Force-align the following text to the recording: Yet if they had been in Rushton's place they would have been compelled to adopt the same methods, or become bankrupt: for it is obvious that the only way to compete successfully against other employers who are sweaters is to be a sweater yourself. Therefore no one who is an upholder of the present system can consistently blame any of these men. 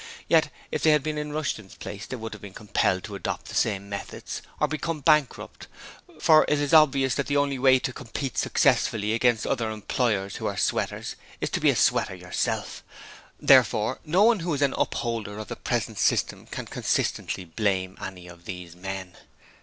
Yet 0.27 0.49
if 0.71 0.81
they 0.81 0.89
had 0.89 1.03
been 1.03 1.19
in 1.19 1.31
Rushton's 1.31 1.75
place 1.75 2.07
they 2.07 2.15
would 2.15 2.33
have 2.33 2.41
been 2.41 2.55
compelled 2.55 3.03
to 3.03 3.13
adopt 3.13 3.45
the 3.49 3.53
same 3.53 3.87
methods, 3.87 4.41
or 4.59 4.67
become 4.67 5.01
bankrupt: 5.01 5.67
for 6.19 6.43
it 6.47 6.59
is 6.59 6.73
obvious 6.73 7.13
that 7.13 7.27
the 7.27 7.37
only 7.37 7.59
way 7.59 7.77
to 7.77 7.93
compete 7.93 8.35
successfully 8.35 9.13
against 9.13 9.45
other 9.45 9.69
employers 9.69 10.37
who 10.37 10.47
are 10.47 10.57
sweaters 10.57 11.15
is 11.39 11.51
to 11.51 11.59
be 11.59 11.69
a 11.69 11.75
sweater 11.75 12.15
yourself. 12.15 12.83
Therefore 13.39 13.99
no 14.03 14.23
one 14.23 14.39
who 14.39 14.55
is 14.55 14.63
an 14.63 14.73
upholder 14.75 15.37
of 15.37 15.49
the 15.49 15.55
present 15.55 15.99
system 15.99 16.47
can 16.47 16.65
consistently 16.65 17.45
blame 17.45 17.95
any 18.01 18.27
of 18.27 18.45
these 18.45 18.75
men. 18.75 19.15